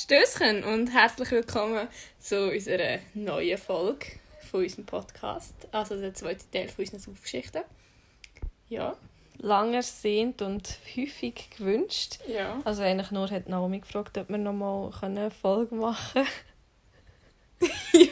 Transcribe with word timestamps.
Stößchen 0.00 0.62
und 0.62 0.92
herzlich 0.92 1.32
willkommen 1.32 1.88
zu 2.20 2.52
unserer 2.52 3.00
neuen 3.14 3.58
Folge 3.58 4.06
von 4.48 4.62
unserem 4.62 4.86
Podcast. 4.86 5.54
Also 5.72 6.00
der 6.00 6.14
zweite 6.14 6.48
Teil 6.52 6.68
von 6.68 6.84
unseren 6.84 7.00
Saufgeschichten. 7.00 7.62
Ja. 8.68 8.96
Lang 9.38 9.74
ersehnt 9.74 10.40
und 10.40 10.78
häufig 10.96 11.50
gewünscht. 11.50 12.20
Ja. 12.28 12.60
Also 12.64 12.82
eigentlich 12.82 13.10
nur 13.10 13.28
hat 13.28 13.48
Naomi 13.48 13.80
gefragt, 13.80 14.16
ob 14.18 14.28
wir 14.28 14.38
nochmal 14.38 14.92
eine 15.02 15.32
Folge 15.32 15.74
machen 15.74 16.24
ja. 17.92 17.98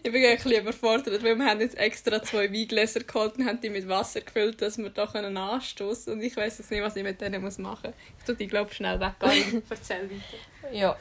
Ich 0.02 0.12
bin 0.12 0.24
ein 0.24 0.36
bisschen 0.36 0.52
überfordert, 0.52 1.22
weil 1.22 1.36
wir 1.36 1.44
haben 1.44 1.60
jetzt 1.60 1.76
extra 1.76 2.22
zwei 2.22 2.50
Weingläser 2.50 3.00
geholt 3.00 3.36
und 3.36 3.46
haben 3.46 3.60
die 3.60 3.68
mit 3.68 3.86
Wasser 3.88 4.22
gefüllt, 4.22 4.62
dass 4.62 4.78
wir 4.78 4.88
da 4.90 5.04
anstoßen 5.04 6.04
können. 6.06 6.20
Und 6.20 6.26
ich 6.26 6.36
weiß 6.36 6.58
jetzt 6.58 6.70
nicht, 6.70 6.82
was 6.82 6.96
ich 6.96 7.02
mit 7.02 7.20
denen 7.20 7.42
machen 7.42 7.62
muss. 7.62 7.92
Ich 8.18 8.24
tue 8.24 8.34
die, 8.34 8.46
glaube 8.46 8.72
schnell 8.72 8.98
weg. 8.98 9.12
Erzähl 9.68 10.10
weiter. 10.10 10.72
Ja. 10.72 10.96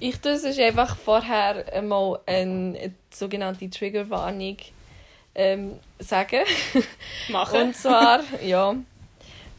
Ich 0.00 0.18
tue 0.20 0.32
es 0.32 0.58
einfach 0.58 0.96
vorher 0.96 1.72
einmal 1.72 2.20
eine 2.24 2.94
sogenannte 3.10 3.68
Triggerwarnung 3.68 4.56
ähm, 5.34 5.78
sagen. 5.98 6.44
Machen. 7.28 7.60
Und 7.60 7.76
zwar, 7.76 8.22
ja. 8.42 8.76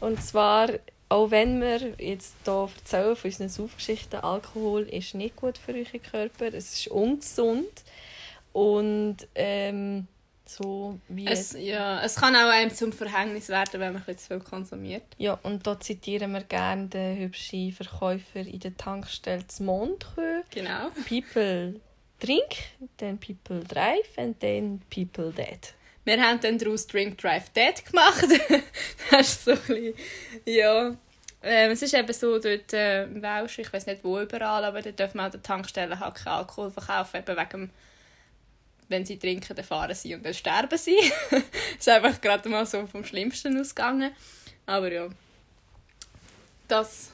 Und 0.00 0.22
zwar, 0.22 0.68
auch 1.08 1.30
wenn 1.30 1.60
wir 1.60 1.94
jetzt 1.98 2.36
hier 2.44 2.68
erzählen 2.76 3.16
von 3.16 3.30
unseren 3.30 3.48
Saufgeschichten, 3.48 4.20
Alkohol 4.20 4.82
ist 4.82 5.14
nicht 5.14 5.36
gut 5.36 5.58
für 5.58 5.72
euren 5.72 6.02
Körper, 6.02 6.54
es 6.54 6.74
ist 6.74 6.88
ungesund. 6.88 7.84
Und 8.52 9.16
ähm, 9.34 10.06
so 10.44 10.98
wie 11.08 11.26
es, 11.26 11.52
ja, 11.58 12.02
es 12.02 12.16
kann 12.16 12.34
auch 12.34 12.48
einem 12.48 12.74
zum 12.74 12.92
Verhängnis 12.92 13.48
werden, 13.48 13.80
wenn 13.80 13.92
man 13.92 14.02
zu 14.04 14.26
viel 14.26 14.40
konsumiert. 14.40 15.04
Ja, 15.16 15.38
und 15.42 15.66
da 15.66 15.78
zitieren 15.78 16.32
wir 16.32 16.42
gerne 16.42 16.88
den 16.88 17.18
hübschen 17.18 17.72
Verkäufer 17.72 18.40
in 18.40 18.58
der 18.58 18.76
Tankstelle 18.76 19.46
zum 19.46 19.66
Montreux. 19.66 20.44
Genau. 20.50 20.88
People 21.08 21.80
drink, 22.18 22.56
then 22.98 23.18
people 23.18 23.60
drive 23.60 24.16
and 24.16 24.40
then 24.40 24.80
people 24.90 25.30
dead. 25.30 25.74
Wir 26.04 26.20
haben 26.20 26.40
dann 26.40 26.58
daraus 26.58 26.86
Drink 26.86 27.18
Drive 27.18 27.50
Dead 27.50 27.84
gemacht. 27.84 28.24
das 29.10 29.28
ist 29.28 29.44
so 29.44 29.50
ein 29.52 29.58
bisschen, 29.58 29.94
ja. 30.46 30.96
Ähm, 31.42 31.70
es 31.70 31.82
ist 31.82 31.94
eben 31.94 32.12
so, 32.12 32.38
dort 32.38 32.72
äh, 32.72 33.04
im 33.04 33.22
Welsch, 33.22 33.58
ich 33.58 33.72
weiß 33.72 33.86
nicht 33.86 34.04
wo 34.04 34.18
überall, 34.20 34.64
aber 34.64 34.82
dort 34.82 34.98
dürfen 34.98 35.18
wir 35.18 35.24
an 35.24 35.30
der 35.30 35.42
Tankstelle 35.42 35.98
halt 35.98 36.16
keinen 36.16 36.34
Alkohol 36.34 36.70
verkaufen, 36.70 37.16
eben 37.18 37.36
wegen 37.36 37.70
wenn 38.90 39.06
sie 39.06 39.18
trinken, 39.18 39.54
dann 39.54 39.64
fahren 39.64 39.94
sie 39.94 40.14
und 40.14 40.24
dann 40.24 40.34
sterben 40.34 40.76
sie. 40.76 40.98
das 41.30 41.42
ist 41.78 41.88
einfach 41.88 42.20
gerade 42.20 42.48
mal 42.48 42.66
so 42.66 42.86
vom 42.86 43.04
Schlimmsten 43.04 43.58
ausgegangen. 43.58 44.12
Aber 44.66 44.92
ja, 44.92 45.08
das 46.68 47.10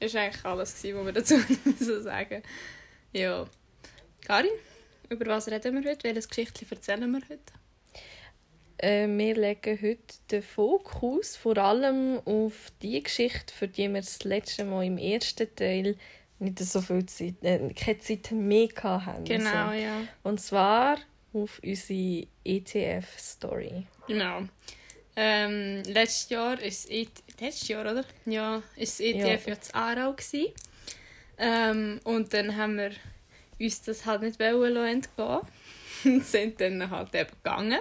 ist 0.00 0.16
eigentlich 0.16 0.44
alles, 0.44 0.74
was 0.74 0.84
wir 0.84 1.12
dazu 1.12 1.36
so 1.78 2.00
sagen 2.00 2.42
Ja. 3.12 3.46
Karin, 4.22 4.50
über 5.08 5.26
was 5.26 5.48
reden 5.48 5.82
wir 5.82 5.90
heute? 5.90 6.04
Welches 6.04 6.28
Geschichte 6.28 6.66
erzählen 6.68 7.10
wir 7.10 7.20
heute? 7.28 7.52
Äh, 8.78 9.08
wir 9.08 9.34
legen 9.34 9.78
heute 9.80 10.14
den 10.30 10.42
Fokus 10.42 11.36
vor 11.36 11.58
allem 11.58 12.20
auf 12.24 12.72
die 12.80 13.02
Geschichte, 13.02 13.52
für 13.52 13.68
die 13.68 13.88
wir 13.88 14.00
das 14.00 14.24
letzte 14.24 14.64
Mal 14.64 14.84
im 14.84 14.98
ersten 14.98 15.54
Teil 15.54 15.96
nicht 16.38 16.58
so 16.58 16.80
viel 16.80 17.04
Zeit, 17.06 17.34
äh, 17.42 17.72
keine 17.74 17.98
Zeit 17.98 18.30
mehr 18.32 18.68
hatten. 18.82 19.24
Genau, 19.24 19.68
also. 19.68 19.82
ja. 19.82 20.00
Und 20.22 20.40
zwar 20.40 20.98
auf 21.32 21.60
unsere 21.62 22.26
ETF-Story. 22.44 23.86
Genau. 24.06 24.42
Ähm, 25.16 25.82
letztes 25.84 26.30
Jahr 26.30 26.60
ist 26.60 26.90
e 26.90 27.08
letztes 27.40 27.68
Jahr, 27.68 27.90
oder? 27.90 28.04
Ja, 28.24 28.62
ist 28.76 29.00
das 29.00 29.06
ETF 29.06 29.48
ja, 29.48 29.60
zu 29.60 29.74
Aarau 29.74 30.14
Ähm, 31.38 32.00
und 32.04 32.32
dann 32.32 32.56
haben 32.56 32.76
wir 32.76 32.92
uns 33.58 33.82
das 33.82 34.06
halt 34.06 34.22
nicht 34.22 34.40
entgehen 34.40 35.42
und 36.04 36.24
sind 36.24 36.60
dann 36.60 36.88
halt 36.88 37.14
eben 37.14 37.30
gegangen. 37.30 37.80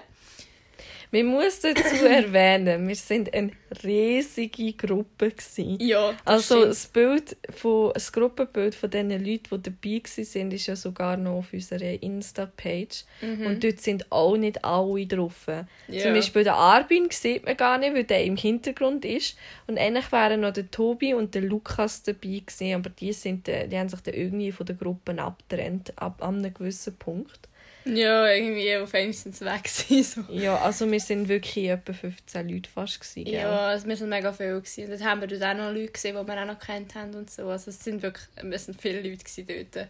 Man 1.12 1.26
muss 1.26 1.62
dazu 1.62 2.06
erwähnen, 2.06 2.88
wir 2.88 2.96
sind 2.96 3.34
eine 3.34 3.52
riesige 3.84 4.74
Gruppe. 4.74 5.32
Gewesen. 5.32 5.78
Ja, 5.80 6.12
das 6.26 6.52
Also 6.52 6.66
das, 6.66 6.88
Bild 6.88 7.38
von, 7.50 7.92
das 7.94 8.12
Gruppenbild 8.12 8.76
von 8.76 8.90
den 8.90 9.10
Leuten, 9.10 9.44
die 9.52 9.62
dabei 9.62 10.02
waren, 10.04 10.52
ist 10.52 10.68
ja 10.68 10.76
sogar 10.76 11.18
noch 11.18 11.38
auf 11.38 11.54
unserer 11.54 12.02
Insta-Page. 12.02 13.04
Mhm. 13.22 13.46
Und 13.46 13.64
dort 13.64 13.80
sind 13.80 14.12
auch 14.12 14.38
nicht 14.38 14.64
alle 14.64 15.06
drauf. 15.06 15.48
Ja. 15.48 16.04
Zum 16.04 16.14
Beispiel 16.14 16.44
der 16.44 16.56
Arbin 16.56 17.08
sieht 17.10 17.46
man 17.46 17.58
gar 17.58 17.78
nicht, 17.78 17.94
weil 17.94 18.04
der 18.04 18.24
im 18.24 18.38
Hintergrund 18.38 19.06
ist. 19.06 19.38
Und 19.68 19.78
eigentlich 19.78 20.12
wären 20.12 20.42
noch 20.42 20.54
der 20.54 20.70
Tobi 20.72 21.14
und 21.14 21.36
der 21.36 21.42
Lukas 21.42 22.04
dabei 22.04 22.42
gewesen, 22.46 22.74
aber 22.74 22.90
die, 22.90 23.14
sind, 23.14 23.48
äh, 23.48 23.68
die 23.68 23.78
haben 23.78 23.90
sich 23.90 24.02
dann 24.02 24.14
irgendwie 24.14 24.52
von 24.52 24.66
der 24.66 24.76
Gruppe 24.76 25.18
abgetrennt, 25.22 25.94
ab 25.96 26.22
einem 26.22 26.54
gewissen 26.54 26.96
Punkt. 26.98 27.48
Ja, 27.94 28.28
irgendwie 28.28 28.76
auf 28.78 28.94
einmal 28.94 29.14
sind 29.14 29.40
weg. 29.42 29.68
so. 30.04 30.22
Ja, 30.30 30.58
also 30.58 30.90
wir 30.92 31.00
sind 31.00 31.28
wirklich 31.28 31.70
etwa 31.70 31.94
15 31.94 32.50
Leute 32.50 32.70
fast. 32.70 33.00
Gewesen, 33.00 33.28
ja, 33.28 33.50
also 33.50 33.88
wir 33.88 33.98
sind 33.98 34.10
mega 34.10 34.34
viel. 34.34 34.60
Gewesen. 34.60 34.86
Und 34.86 34.92
dort 34.92 35.04
haben 35.04 35.22
wir 35.22 35.28
dort 35.28 35.44
auch 35.44 35.54
noch 35.56 35.72
Leute 35.72 35.92
gesehen, 35.92 36.18
die 36.20 36.28
wir 36.28 36.42
auch 36.42 36.46
noch 36.46 36.60
kennt 36.60 36.96
haben 36.96 37.14
und 37.16 37.30
so. 37.30 37.48
Also 37.48 37.70
es 37.70 37.84
sind 37.84 38.02
wirklich 38.02 38.28
es 38.52 38.66
sind 38.66 38.82
viele 38.82 39.02
Leute 39.02 39.24
dort. 39.44 39.88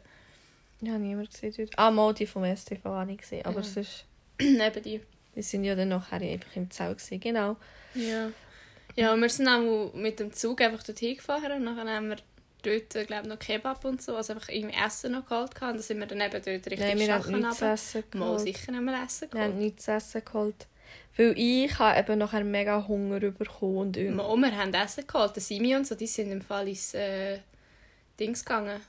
Ja, 0.81 0.97
niemand 0.97 1.31
gesehen 1.31 1.53
dort. 1.57 1.71
Ah, 1.77 1.91
mal 1.91 2.13
die 2.13 2.27
vom 2.27 2.43
STV 2.43 2.83
habe 2.85 3.11
ich 3.11 3.17
gesehen, 3.17 3.45
aber 3.45 3.61
ja. 3.61 3.63
sonst... 3.63 4.05
Neben 4.39 4.83
die. 4.83 5.01
Die 5.35 5.41
sind 5.41 5.63
ja 5.63 5.75
dann 5.75 5.89
nachher 5.89 6.21
einfach 6.21 6.55
im 6.55 6.69
Zelt 6.69 6.97
gewesen, 6.97 7.19
genau. 7.19 7.57
Ja. 7.95 8.31
Ja, 8.95 9.15
wir 9.15 9.29
sind 9.29 9.47
auch 9.47 9.93
mit 9.93 10.19
dem 10.19 10.33
Zug 10.33 10.61
einfach 10.61 10.83
dorthin 10.83 11.17
gefahren 11.17 11.67
und 11.67 11.77
dann 11.77 11.89
haben 11.89 12.09
wir 12.09 12.17
dort 12.63 13.07
glaube 13.07 13.27
noch 13.27 13.39
Kebab 13.39 13.85
und 13.85 14.01
so, 14.01 14.15
also 14.15 14.33
einfach 14.33 14.49
irgendwie 14.49 14.75
Essen 14.77 15.13
noch 15.13 15.25
geholt 15.25 15.53
gehabt. 15.53 15.71
Und 15.71 15.77
dann 15.77 15.83
sind 15.83 15.99
wir 15.99 16.07
dann 16.07 16.21
eben 16.21 16.31
dort 16.31 16.47
richtig 16.47 16.79
Nein, 16.79 16.99
wir 16.99 17.13
haben 17.13 17.31
nichts 17.31 17.57
zu 17.57 17.65
essen 17.65 18.03
geholt. 18.11 18.29
Mal 18.29 18.39
sicher 18.39 18.73
haben 18.73 18.85
wir 18.85 19.03
Essen 19.03 19.29
geholt. 19.29 19.33
Wir 19.33 19.53
haben 19.53 19.59
nichts 19.59 19.87
essen 19.87 20.25
geholt. 20.25 20.67
Weil 21.17 21.33
ich 21.37 21.79
habe 21.79 21.99
eben 21.99 22.19
nachher 22.19 22.43
mega 22.43 22.87
Hunger 22.87 23.19
bekommen. 23.19 23.77
Und 23.77 24.15
Mal, 24.15 24.37
wir 24.37 24.57
haben 24.57 24.73
Essen 24.73 25.07
geholt. 25.07 25.35
Der 25.35 25.41
Simi 25.41 25.75
und 25.75 25.87
so, 25.87 25.95
die 25.95 26.07
sind 26.07 26.31
im 26.31 26.41
Fall 26.41 26.67
ins 26.67 26.93
äh, 26.93 27.39
Dings 28.19 28.45
gegangen. 28.45 28.81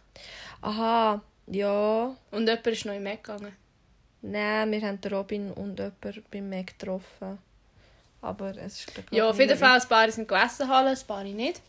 Aha, 0.60 1.22
ja. 1.46 2.16
Und 2.30 2.46
jemand 2.46 2.66
ist 2.66 2.84
noch 2.84 2.94
im 2.94 3.02
Mac 3.02 3.24
gegangen. 3.24 3.52
Nein, 4.20 4.72
wir 4.72 4.82
haben 4.82 4.98
Robin 5.10 5.52
und 5.52 5.78
jemand 5.78 6.30
beim 6.30 6.50
Mac 6.50 6.78
getroffen. 6.78 7.38
Aber 8.20 8.56
es 8.56 8.80
ist 8.80 8.92
Ja, 9.10 9.30
auf 9.30 9.38
jeden 9.38 9.56
Fall, 9.56 9.80
ein 9.80 9.88
paar 9.88 10.10
sind 10.10 10.28
gegessen, 10.28 10.68
ein 10.70 10.96
paar 11.06 11.24
nicht. 11.24 11.60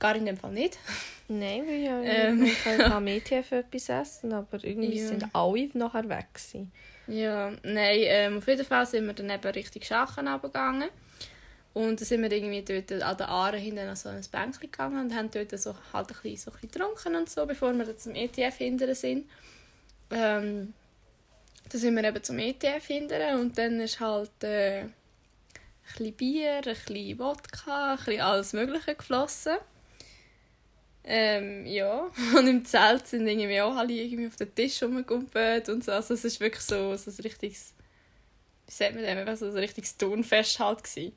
Gar 0.00 0.16
in 0.16 0.26
dem 0.26 0.36
Fall 0.36 0.52
nicht. 0.52 0.78
Nein, 1.28 1.64
weil 1.64 1.80
ja 1.80 2.02
ähm, 2.02 2.42
ich 2.42 2.64
kann 2.64 3.06
ETF 3.06 3.52
etwas 3.52 3.88
essen, 3.88 4.32
aber 4.32 4.64
irgendwie 4.64 4.98
ja. 4.98 5.06
sind 5.06 5.26
alle 5.32 5.70
nachher 5.74 6.08
weg 6.08 6.26
gewesen. 6.34 6.72
Ja, 7.06 7.52
nein, 7.62 8.00
ähm, 8.02 8.38
auf 8.38 8.46
jeden 8.46 8.64
Fall 8.64 8.86
sind 8.86 9.06
wir 9.06 9.14
dann 9.14 9.30
eben 9.30 9.52
richtig 9.52 9.84
Schachen 9.84 10.26
runtergegangen. 10.26 10.90
Und 11.72 12.00
dann 12.00 12.06
sind 12.06 12.22
wir 12.22 12.32
irgendwie 12.32 12.62
dort 12.62 13.02
an 13.02 13.16
der 13.16 13.28
Aare 13.28 13.56
hinten 13.56 13.88
an 13.88 13.94
so 13.94 14.08
ein 14.08 14.24
Bänkchen 14.30 14.70
gegangen 14.70 15.04
und 15.04 15.14
haben 15.14 15.30
dort 15.30 15.56
so 15.58 15.74
halt 15.92 16.08
ein 16.10 16.16
bisschen, 16.22 16.36
so 16.36 16.50
ein 16.50 16.54
bisschen 16.54 16.70
getrunken 16.70 17.16
und 17.16 17.30
so, 17.30 17.46
bevor 17.46 17.72
wir 17.74 17.84
dann 17.84 17.98
zum 17.98 18.14
ETF 18.14 18.56
hindern 18.56 18.94
sind. 18.94 19.30
Ähm, 20.10 20.74
dann 21.68 21.80
sind 21.80 21.94
wir 21.94 22.02
eben 22.02 22.22
zum 22.22 22.38
ETF 22.38 22.84
hindern 22.86 23.40
und 23.40 23.56
dann 23.56 23.80
ist 23.80 24.00
halt 24.00 24.42
äh, 24.42 24.80
ein 24.80 24.92
bisschen 25.96 26.12
Bier, 26.14 26.56
ein 26.56 26.62
bisschen 26.62 27.18
Wodka, 27.20 27.92
ein 27.92 27.96
bisschen 27.98 28.20
alles 28.20 28.52
Mögliche 28.52 28.96
geflossen. 28.96 29.56
Ähm, 31.04 31.66
ja, 31.66 32.10
und 32.36 32.46
im 32.46 32.64
Zelt 32.64 33.06
sind 33.06 33.26
irgendwie 33.26 33.60
auch 33.60 33.74
alle 33.74 33.92
irgendwie 33.92 34.26
auf 34.26 34.36
den 34.36 34.54
Tisch 34.54 34.82
rumgegumpelt 34.82 35.68
und 35.68 35.84
so. 35.84 35.92
Also 35.92 36.14
es 36.14 36.24
ist 36.24 36.40
wirklich 36.40 36.62
so, 36.62 36.94
so 36.96 37.10
ein 37.10 37.16
richtiges, 37.22 37.74
wie 38.66 38.72
sagt 38.72 38.94
man 38.94 39.04
dem, 39.04 39.36
so 39.36 39.46
ein 39.46 39.56
richtiges 39.56 39.96
Turnfest 39.96 40.58
halt 40.58 40.84
gewesen. 40.84 41.12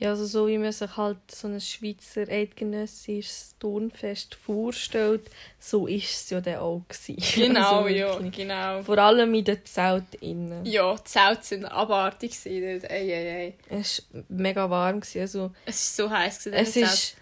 Ja, 0.00 0.10
also 0.10 0.24
so 0.24 0.48
wie 0.48 0.56
man 0.56 0.72
sich 0.72 0.96
halt 0.96 1.18
so 1.30 1.46
ein 1.46 1.60
Schweizer 1.60 2.22
eidgenössisches 2.22 3.54
Turnfest 3.58 4.34
vorstellt, 4.34 5.30
so 5.58 5.86
ist 5.86 6.22
es 6.22 6.30
ja 6.30 6.40
dann 6.40 6.56
auch 6.56 6.82
gewesen. 6.88 7.22
Genau, 7.34 7.82
also 7.82 7.88
ja, 7.88 8.18
genau. 8.30 8.82
Vor 8.82 8.96
allem 8.96 9.34
in 9.34 9.44
den 9.44 9.62
Zelten 9.62 10.64
Ja, 10.64 10.96
die 10.96 11.04
Zelte 11.04 11.42
sind 11.42 11.64
abartig 11.66 12.30
gewesen. 12.30 12.88
Ey, 12.88 13.12
ey, 13.12 13.28
ey. 13.28 13.54
Es 13.68 14.06
war 14.10 14.22
mega 14.30 14.70
warm. 14.70 15.00
Gewesen, 15.00 15.20
also, 15.20 15.50
es 15.66 15.98
war 15.98 16.08
so 16.08 16.10
heiß. 16.10 16.44
Gewesen, 16.44 16.54
es 16.54 16.76
ist 16.76 17.16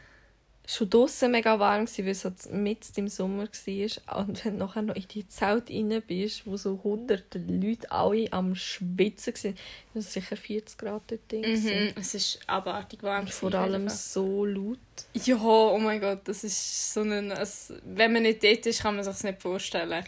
schon 0.70 0.90
draußen 0.90 1.30
mega 1.30 1.58
warm 1.58 1.86
war, 1.86 2.04
weil 2.04 2.12
es 2.12 2.24
halt 2.24 2.52
mitten 2.52 3.00
im 3.00 3.08
Sommer 3.08 3.44
war. 3.48 4.18
Und 4.18 4.44
wenn 4.44 4.58
du 4.58 4.66
nachher 4.66 4.82
noch 4.82 4.96
in 4.96 5.08
die 5.08 5.26
Zelt 5.26 5.70
rein 5.70 6.02
bist, 6.06 6.46
wo 6.46 6.58
so 6.58 6.78
hunderte 6.84 7.38
Leute 7.38 7.90
alle 7.90 8.30
am 8.32 8.54
Schwitzen 8.54 9.32
waren, 9.34 9.56
das 9.94 10.04
ist 10.04 10.12
sicher 10.12 10.36
40 10.36 10.76
Grad 10.76 11.02
dort 11.06 11.32
drin. 11.32 11.40
Mhm, 11.40 11.92
es 11.98 12.14
ist 12.14 12.40
abartig 12.46 13.02
warm. 13.02 13.22
Und 13.22 13.30
vor 13.30 13.54
allem 13.54 13.88
so 13.88 14.44
laut. 14.44 14.78
Ja, 15.14 15.42
oh 15.42 15.78
mein 15.78 16.02
Gott, 16.02 16.20
das 16.24 16.44
ist 16.44 16.92
so 16.92 17.00
ein... 17.00 17.32
Also, 17.32 17.74
wenn 17.84 18.12
man 18.12 18.24
nicht 18.24 18.44
dort 18.44 18.66
ist, 18.66 18.82
kann 18.82 18.94
man 18.94 19.04
sich 19.04 19.14
das 19.14 19.24
nicht 19.24 19.40
vorstellen. 19.40 20.04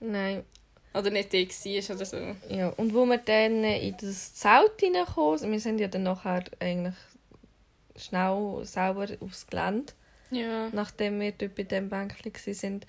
Nein. 0.00 0.44
Oder 0.92 1.08
nicht 1.10 1.32
dort 1.32 1.48
war 1.48 1.96
oder 1.96 2.04
so. 2.04 2.54
Ja, 2.54 2.68
und 2.68 2.92
wo 2.92 3.06
wir 3.06 3.16
dann 3.16 3.64
in 3.64 3.96
das 3.98 4.34
Zelt 4.34 4.72
reinkamen, 4.82 5.52
wir 5.52 5.60
sind 5.60 5.78
ja 5.78 5.88
dann 5.88 6.02
nachher 6.02 6.44
eigentlich 6.60 6.96
schnell 7.96 8.60
selber 8.64 9.06
aufs 9.20 9.46
Gelände 9.46 9.94
Ja. 10.32 10.68
Nachdem 10.72 11.20
wir 11.20 11.32
dort 11.32 11.54
bei 11.54 11.62
diesem 11.62 11.88
Bänkchen 11.88 12.32
waren. 12.32 12.80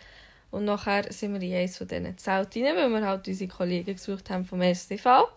Und 0.52 0.66
nachher 0.66 1.12
sind 1.12 1.34
wir 1.34 1.42
in 1.42 1.56
eines 1.56 1.78
von 1.78 1.88
diesen 1.88 2.18
Zelten 2.18 2.66
rein, 2.66 2.76
weil 2.76 2.90
wir 2.90 3.08
halt 3.08 3.28
unsere 3.28 3.50
Kollegen 3.50 3.96
gesucht 3.96 4.30
haben 4.30 4.46
vom 4.46 4.62
STV. 4.62 5.28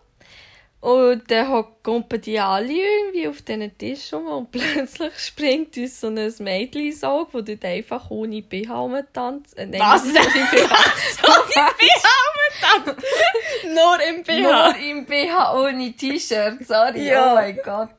Und 0.79 1.31
dann 1.31 1.65
kommen 1.81 2.05
die 2.23 2.39
alle 2.39 2.71
irgendwie 2.71 3.27
auf 3.27 3.41
diesen 3.41 3.75
Tisch 3.77 4.13
rum 4.13 4.27
und 4.27 4.51
plötzlich 4.51 5.17
springt 5.17 5.75
uns 5.75 5.99
so 5.99 6.07
ein 6.07 6.33
Mädchen 6.39 6.85
ins 6.85 7.03
Auge, 7.03 7.41
das 7.41 7.45
dort 7.45 7.65
einfach 7.65 8.11
ohne 8.11 8.43
BH 8.43 8.75
rumtanzt. 8.75 9.57
Äh, 9.57 9.67
Was? 9.79 10.03
Ohne 10.05 10.13
BH? 10.13 10.23
ohne 11.23 11.71
BH 11.79 12.07
rumtanzt? 12.83 13.05
Nur 13.73 14.07
im 14.07 14.23
BH? 14.23 14.41
Nur 14.41 14.75
im 14.77 15.05
BH, 15.05 15.59
ohne 15.59 15.93
T-Shirt, 15.93 16.65
sorry, 16.65 17.07
ja. 17.07 17.31
oh 17.31 17.35
mein 17.35 17.57
Gott. 17.63 17.89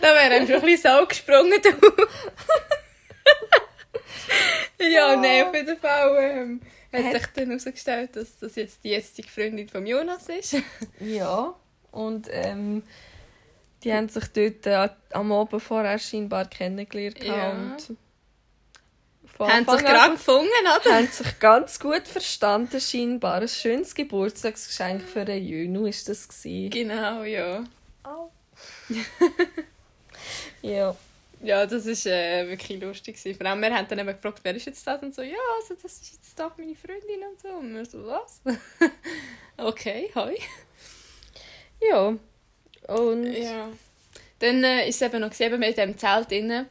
Da 0.00 0.14
wäre 0.14 0.34
einem 0.34 0.46
schon 0.46 0.56
ein 0.56 0.62
bisschen 0.62 0.98
so 0.98 1.06
gesprungen, 1.06 1.60
du. 1.62 1.70
ja, 4.84 5.14
oh. 5.14 5.20
nein, 5.20 5.46
auf 5.46 5.54
jeden 5.54 5.78
Fall 5.78 6.16
ähm, 6.20 6.60
hat, 6.92 7.04
hat 7.04 7.12
sich 7.22 7.26
dann 7.34 7.46
herausgestellt, 7.46 8.16
dass 8.16 8.38
das 8.38 8.56
jetzt 8.56 8.84
die 8.84 8.90
jetzige 8.90 9.28
Freundin 9.28 9.68
von 9.68 9.86
Jonas 9.86 10.28
ist. 10.28 10.56
ja, 11.00 11.54
und 11.92 12.28
ähm, 12.30 12.82
die 13.82 13.92
haben 13.92 14.08
sich 14.08 14.24
dort 14.28 14.66
äh, 14.66 14.88
am 15.12 15.32
Abend 15.32 15.62
vorher 15.62 15.98
scheinbar 15.98 16.46
kennengelernt. 16.46 17.22
Ja. 17.22 17.50
Und 17.50 17.96
haben 19.38 19.66
sich 19.68 19.84
gerade 19.84 20.12
gefunden, 20.12 20.50
oder? 20.62 20.96
Haben 20.96 21.08
sich 21.08 21.38
ganz 21.38 21.78
gut 21.78 22.08
verstanden, 22.08 22.80
scheinbar. 22.80 23.42
Ein 23.42 23.48
schönes 23.48 23.94
Geburtstagsgeschenk 23.94 25.02
für 25.02 25.20
einen 25.20 25.44
Jünu 25.44 25.84
war 25.84 25.90
das. 25.90 26.28
Gewesen. 26.28 26.70
Genau, 26.70 27.22
ja. 27.22 27.64
Oh. 28.04 28.30
ja. 30.62 30.96
Ja, 31.42 31.66
das 31.66 31.86
war 31.86 32.12
äh, 32.12 32.48
wirklich 32.48 32.80
lustig. 32.80 33.18
Vor 33.18 33.46
allem, 33.46 33.60
wir 33.60 33.74
haben 33.74 33.86
dann 33.88 33.98
eben 33.98 34.08
gefragt, 34.08 34.40
wer 34.42 34.54
ist 34.56 34.66
jetzt 34.66 34.86
das? 34.86 35.02
Und 35.02 35.14
so, 35.14 35.22
ja, 35.22 35.36
also 35.60 35.74
das 35.74 35.92
ist 36.00 36.14
jetzt 36.14 36.38
doch 36.38 36.56
meine 36.56 36.74
Freundin 36.74 37.22
und 37.30 37.40
so. 37.40 37.48
Und 37.48 37.74
wir 37.74 37.84
so, 37.84 38.06
was? 38.06 38.40
okay, 39.58 40.10
hi. 40.14 40.38
Ja. 41.80 42.16
Und... 42.88 43.32
Ja. 43.32 43.68
Dann 44.38 44.64
äh, 44.64 44.88
ist 44.88 45.00
es 45.00 45.02
eben 45.02 45.20
noch 45.20 45.30
gesehen, 45.30 45.58
mit 45.58 45.78
dem 45.78 45.96
Zelt 45.96 46.30
drinnen. 46.30 46.66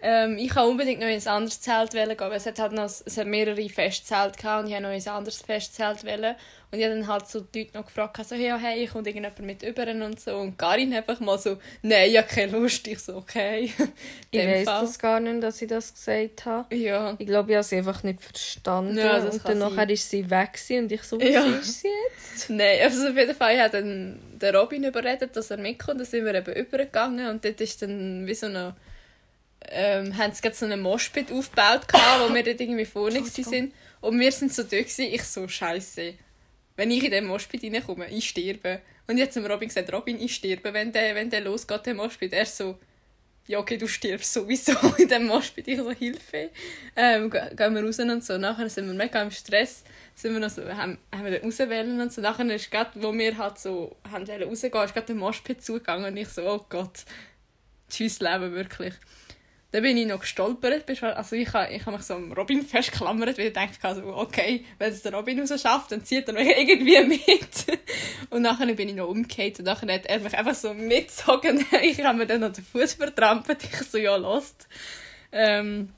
Ähm, 0.00 0.36
ich 0.36 0.54
wollte 0.54 0.68
unbedingt 0.68 1.00
noch 1.00 1.06
in 1.06 1.14
ein 1.14 1.28
anderes 1.28 1.60
Zelt 1.60 1.92
gehen, 1.92 2.08
weil 2.18 2.32
es 2.32 2.46
hat, 2.46 2.58
halt 2.58 2.72
noch, 2.72 2.84
es 2.84 3.16
hat 3.16 3.26
mehrere 3.26 3.68
Festzelte 3.68 4.38
gehabt 4.38 4.64
und 4.64 4.66
ich 4.66 4.74
wollte 4.74 4.82
noch 4.82 4.94
in 4.94 5.02
ein 5.02 5.08
anderes 5.08 5.40
Festzelt. 5.40 6.04
Wollen. 6.04 6.34
Und 6.74 6.80
ich 6.80 6.86
habe 6.86 6.96
dann 6.96 7.06
halt 7.06 7.28
so 7.28 7.38
die 7.40 7.60
Leute 7.60 7.78
noch 7.78 7.86
gefragt, 7.86 8.18
so, 8.26 8.34
ja, 8.34 8.56
hey, 8.56 8.82
ich 8.82 8.90
kommt 8.90 9.06
irgendjemand 9.06 9.38
mit 9.40 9.62
über 9.62 9.86
und 9.88 10.18
so. 10.18 10.38
Und 10.38 10.58
Karin 10.58 10.92
einfach 10.92 11.20
mal 11.20 11.38
so, 11.38 11.58
nein, 11.82 12.10
ich 12.10 12.16
habe 12.16 12.26
keine 12.26 12.50
Lust. 12.50 12.84
Ich 12.88 12.98
so, 12.98 13.14
okay. 13.14 13.70
ich 14.32 14.40
weiß 14.40 14.64
das 14.64 14.98
gar 14.98 15.20
nicht, 15.20 15.40
dass 15.40 15.62
ich 15.62 15.68
das 15.68 15.94
gesagt 15.94 16.46
habe. 16.46 16.74
Ja. 16.74 17.14
Ich 17.16 17.28
glaube, 17.28 17.52
ich 17.52 17.56
habe 17.56 17.62
sie 17.62 17.76
einfach 17.76 18.02
nicht 18.02 18.20
verstanden. 18.20 18.98
Ja, 18.98 19.20
das 19.20 19.36
und 19.36 19.48
dann 19.48 19.58
nachher 19.58 19.88
ist 19.88 20.10
sie 20.10 20.28
weg 20.28 20.58
und 20.70 20.90
ich 20.90 21.02
so, 21.04 21.20
was 21.20 21.28
ja. 21.28 21.44
ist 21.44 21.80
sie 21.80 21.88
jetzt? 22.10 22.50
Nein, 22.50 22.80
also 22.82 23.06
auf 23.06 23.16
jeden 23.16 23.36
Fall, 23.36 23.54
ich 23.54 23.60
habe 23.60 23.70
dann 23.70 24.18
den 24.32 24.56
Robin 24.56 24.82
überredet, 24.82 25.36
dass 25.36 25.52
er 25.52 25.58
mitkommt. 25.58 26.00
Dann 26.00 26.06
sind 26.06 26.24
wir 26.24 26.34
eben 26.34 26.54
übergegangen 26.54 27.28
und 27.28 27.44
dort 27.44 27.60
ist 27.60 27.82
dann 27.82 28.26
wie 28.26 28.34
so 28.34 28.46
eine 28.46 28.74
ähm, 29.70 30.18
haben 30.18 30.32
sie 30.32 30.42
gerade 30.42 30.56
so 30.56 30.66
einen 30.66 30.80
Moshpit 30.80 31.32
aufgebaut, 31.32 31.88
gehabt, 31.88 32.20
wo 32.20 32.34
wir 32.34 32.42
dort 32.42 32.60
irgendwie 32.60 32.84
vorne 32.84 33.20
waren. 33.20 33.72
Und 34.00 34.20
wir 34.20 34.32
sind 34.32 34.52
so 34.52 34.64
gewesen, 34.64 35.06
ich 35.06 35.22
so, 35.22 35.48
scheiße. 35.48 36.14
Wenn 36.76 36.90
ich 36.90 37.04
in 37.04 37.10
den 37.10 37.26
Moshpit 37.26 37.62
reinkomme, 37.62 38.08
ich 38.10 38.28
sterbe. 38.28 38.80
Und 39.06 39.18
jetzt 39.18 39.36
haben 39.36 39.46
Robin 39.46 39.68
gesagt, 39.68 39.92
Robin, 39.92 40.20
ich 40.20 40.34
sterbe, 40.34 40.72
wenn 40.72 40.92
der, 40.92 41.14
wenn 41.14 41.30
der 41.30 41.42
losgeht, 41.42 41.86
der 41.86 41.94
Moshpit. 41.94 42.32
Er 42.32 42.46
so, 42.46 42.78
ja, 43.46 43.58
okay, 43.58 43.76
du 43.76 43.86
stirbst 43.86 44.32
sowieso 44.32 44.72
in 44.98 45.08
dem 45.08 45.26
Moshpit. 45.26 45.68
Ich 45.68 45.78
so, 45.78 45.90
Hilfe. 45.90 46.50
Ähm, 46.96 47.30
gehen 47.30 47.74
wir 47.74 47.84
raus 47.84 47.98
und 47.98 48.24
so. 48.24 48.38
Nachher 48.38 48.68
sind 48.70 48.86
wir 48.86 48.94
mega 48.94 49.22
im 49.22 49.30
Stress. 49.30 49.84
Sind 50.14 50.32
wir 50.32 50.40
noch 50.40 50.50
so, 50.50 50.62
haben, 50.64 50.98
haben 51.14 51.24
wir 51.24 51.42
rauswählen 51.42 52.00
und 52.00 52.12
so. 52.12 52.20
Nachher 52.20 52.48
ist 52.54 52.70
gerade, 52.70 52.90
wo 53.02 53.12
wir 53.12 53.36
halt 53.36 53.58
so 53.58 53.96
haben 54.10 54.24
rausgehen, 54.28 54.84
ist 54.84 54.94
gerade 54.94 55.06
der 55.06 55.16
Moshpit 55.16 55.62
zugegangen 55.62 56.06
und 56.06 56.16
ich 56.16 56.28
so, 56.28 56.42
oh 56.48 56.64
Gott, 56.68 57.04
tschüss 57.90 58.20
Leben, 58.20 58.52
wirklich. 58.54 58.94
Dann 59.74 59.82
bin 59.82 59.96
ich 59.96 60.06
noch 60.06 60.20
gestolpert. 60.20 60.88
Also 61.02 61.34
ich 61.34 61.52
habe 61.52 61.74
ich 61.74 61.84
ha 61.84 61.90
mich 61.90 62.02
so 62.02 62.14
am 62.14 62.30
Robin 62.30 62.64
festgeklammert, 62.64 63.36
weil 63.36 63.48
ich 63.48 63.52
dachte, 63.52 63.76
also, 63.82 64.04
okay, 64.14 64.64
wenn 64.78 64.92
es 64.92 65.02
der 65.02 65.12
Robin 65.12 65.40
raus 65.40 65.60
schafft, 65.60 65.90
dann 65.90 66.04
zieht 66.04 66.28
er 66.28 66.34
mich 66.34 66.46
irgendwie 66.56 67.04
mit. 67.04 67.80
Und 68.30 68.42
nachher 68.42 68.72
bin 68.72 68.90
ich 68.90 68.94
noch 68.94 69.08
umgekehrt 69.08 69.58
und 69.58 69.64
nachher 69.64 69.92
hat 69.92 70.06
er 70.06 70.20
mich 70.20 70.32
einfach 70.32 70.54
so 70.54 70.72
mitgezogen. 70.74 71.66
Ich 71.82 72.00
habe 72.04 72.18
mir 72.18 72.26
dann 72.26 72.42
noch 72.42 72.52
den 72.52 72.64
Fuß 72.64 72.94
vertrampelt. 72.94 73.64
Ich 73.64 73.76
so, 73.88 73.98
ja, 73.98 74.14
lost. 74.14 74.68
Ähm, 75.32 75.88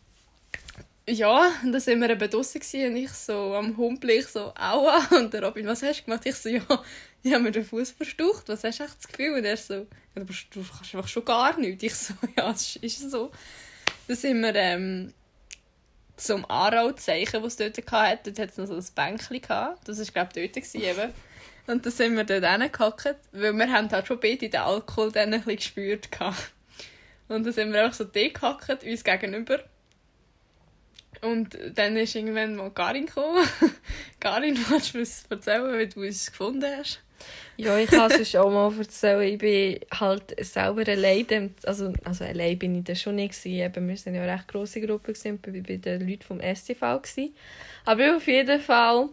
ja, 1.06 1.52
und 1.62 1.72
dann 1.72 1.80
sind 1.82 2.00
wir 2.00 2.08
eben 2.08 2.30
draussen 2.30 2.62
und 2.62 2.96
ich 2.96 3.12
so 3.12 3.54
am 3.56 3.76
Humpel, 3.76 4.08
ich 4.08 4.26
so, 4.28 4.54
aua. 4.58 5.06
Und 5.10 5.34
der 5.34 5.44
Robin, 5.44 5.66
was 5.66 5.82
hast 5.82 6.00
du 6.00 6.04
gemacht? 6.06 6.24
Ich 6.24 6.36
so, 6.36 6.48
ja, 6.48 6.62
ich 7.22 7.30
habe 7.30 7.42
mir 7.42 7.52
den 7.52 7.66
Fuß 7.66 7.90
verstucht. 7.90 8.48
Was 8.48 8.64
hast 8.64 8.80
du 8.80 8.84
echt 8.84 8.96
das 8.96 9.08
Gefühl? 9.08 9.34
Und 9.34 9.44
er 9.44 9.58
so, 9.58 9.74
ja, 9.74 9.84
du 10.14 10.24
kannst 10.24 10.94
einfach 10.94 11.08
schon 11.08 11.26
gar 11.26 11.60
nichts. 11.60 11.84
Ich 11.84 11.94
so, 11.94 12.14
ja, 12.38 12.50
das 12.50 12.76
ist 12.76 13.10
so. 13.10 13.30
Dann 14.06 14.16
sind 14.16 14.40
wir 14.40 14.54
ähm, 14.54 15.12
zum 16.16 16.48
Aarau-Zeichen, 16.48 17.42
das 17.42 17.58
es 17.58 17.74
dort 17.74 17.92
hatte. 17.92 18.32
Dort 18.32 18.38
hatte 18.38 18.50
es 18.50 18.56
noch 18.56 18.66
so 18.66 18.74
ein 18.74 18.94
Bänkchen. 18.94 19.40
Gehabt. 19.40 19.88
Das 19.88 19.98
war, 19.98 20.06
glaube 20.06 20.40
ich, 20.40 20.52
dort. 20.52 20.74
Eben. 20.74 21.12
Und 21.66 21.84
dann 21.84 21.92
sind 21.92 22.16
wir 22.16 22.24
dort 22.24 22.44
hingehackt, 22.44 23.16
weil 23.32 23.52
wir 23.52 23.72
haben 23.72 23.90
halt 23.90 24.06
schon 24.06 24.20
beide 24.20 24.48
den 24.48 24.60
Alkohol 24.60 25.10
dann 25.10 25.34
ein 25.34 25.40
bisschen 25.40 25.56
gespürt. 25.56 26.12
Gehabt. 26.12 26.52
Und 27.28 27.44
dann 27.44 27.52
sind 27.52 27.72
wir 27.72 27.88
auch 27.88 27.92
so 27.92 28.04
dort 28.04 28.84
uns 28.84 29.04
gegenüber. 29.04 29.60
Und 31.22 31.58
dann 31.74 31.96
ist 31.96 32.14
irgendwann 32.14 32.56
mal 32.56 32.70
Karin 32.70 33.06
gekommen. 33.06 33.46
Karin, 34.20 34.56
willst 34.68 34.94
du 34.94 34.98
uns 34.98 35.24
erzählen, 35.28 35.78
wie 35.78 35.86
du 35.88 36.02
es 36.02 36.30
gefunden 36.30 36.70
hast? 36.76 37.00
Ja, 37.56 37.78
ich 37.78 37.88
kann 37.88 38.10
es 38.10 38.34
auch 38.36 38.50
mal 38.50 38.72
erzählen. 38.78 39.22
Ich 39.22 39.38
bin 39.38 39.80
halt 39.92 40.34
selber 40.44 40.86
allein. 40.86 41.54
Also, 41.64 41.92
also 42.04 42.24
allein 42.24 42.58
bin 42.58 42.76
ich 42.76 42.84
da 42.84 42.94
schon 42.94 43.16
nicht. 43.16 43.44
Eben, 43.46 43.88
wir 43.88 43.96
waren 43.96 44.14
ja 44.14 44.22
eine 44.22 44.32
recht 44.32 44.48
grosse 44.48 44.80
Gruppe. 44.80 45.12
Gewesen, 45.12 45.40
bei 45.42 45.50
den 45.50 46.08
Leuten 46.08 46.22
vom 46.22 46.40
STV. 46.40 47.02
Gewesen. 47.02 47.34
Aber 47.84 48.16
auf 48.16 48.26
jeden 48.26 48.60
Fall 48.60 49.08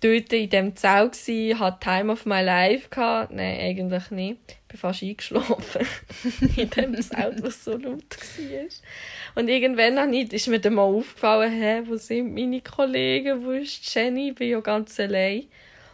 dort 0.00 0.32
in 0.32 0.50
diesem 0.50 0.76
Zelt 0.76 1.12
gsi, 1.12 1.54
hatte 1.58 1.80
Time 1.80 2.12
of 2.12 2.26
my 2.26 2.42
life 2.42 2.88
gehabt. 2.90 3.32
Nein, 3.32 3.58
eigentlich 3.60 4.10
nicht. 4.10 4.38
Ich 4.48 4.68
bin 4.68 4.78
fast 4.78 5.02
eingeschlafen 5.02 5.86
in 6.56 6.70
dem 6.70 7.00
Zelt, 7.00 7.42
was 7.42 7.64
so 7.64 7.76
laut 7.76 8.02
war. 8.02 9.42
Und 9.42 9.48
irgendwann 9.48 10.12
ist 10.12 10.48
mir 10.48 10.60
dann 10.60 10.74
mal 10.74 10.82
aufgefallen, 10.82 11.52
hä, 11.52 11.82
wo 11.86 11.96
sind 11.96 12.34
meine 12.34 12.60
Kollegen, 12.60 13.44
wo 13.44 13.52
ist 13.52 13.94
Jenny? 13.94 14.30
Ich 14.30 14.34
bin 14.34 14.50
ja 14.50 14.60
ganz 14.60 14.98
allein. 15.00 15.44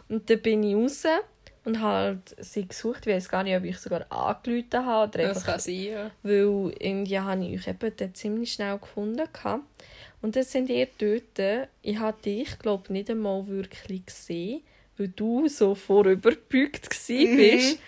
Und 0.09 0.29
dann 0.29 0.41
bin 0.41 0.63
ich 0.63 0.75
raus 0.75 1.05
und 1.65 1.81
halt 1.81 2.35
sie 2.39 2.67
gesucht. 2.67 3.07
Ich 3.07 3.13
weiß 3.13 3.29
gar 3.29 3.43
nicht, 3.43 3.55
ob 3.55 3.63
ich 3.63 3.77
sogar 3.77 4.05
angerufen 4.11 4.85
habe. 4.85 5.17
Oder 5.17 5.27
das 5.29 5.45
kann 5.45 5.59
sein, 5.59 5.75
ja. 5.75 6.11
Weil 6.23 6.73
irgendwie 6.79 7.19
habe 7.19 7.45
ich 7.45 7.59
euch 7.59 7.67
eben 7.67 8.15
ziemlich 8.15 8.53
schnell 8.53 8.77
gefunden. 8.77 9.27
Und 10.21 10.35
dann 10.35 10.43
sind 10.43 10.69
ihr 10.69 10.87
dort. 10.97 11.69
Ich 11.81 11.97
habe 11.97 12.21
dich, 12.21 12.59
glaube 12.59 12.91
nicht 12.91 13.09
einmal 13.09 13.47
wirklich 13.47 14.05
gesehen, 14.05 14.61
weil 14.97 15.09
du 15.09 15.47
so 15.47 15.75
vorüberbeugt 15.75 16.89
mhm. 17.09 17.37
bist. 17.37 17.79